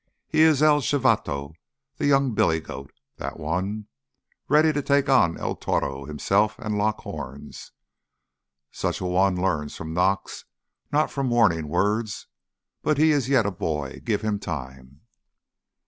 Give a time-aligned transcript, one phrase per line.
[0.27, 3.85] "He is el chivato—the young billy goat—that one.
[4.49, 7.71] Ready to take on el toro himself and lock horns.
[8.71, 10.45] Such a one learns from knocks,
[10.91, 12.25] not from warning words.
[12.81, 14.01] But he is yet a boy.
[14.03, 15.01] Give him time."